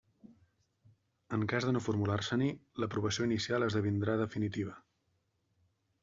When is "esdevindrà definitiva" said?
3.67-4.75